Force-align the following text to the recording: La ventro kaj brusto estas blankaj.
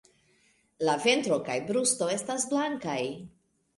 La 0.87 0.95
ventro 1.03 1.39
kaj 1.49 1.57
brusto 1.67 2.09
estas 2.17 2.47
blankaj. 2.55 3.01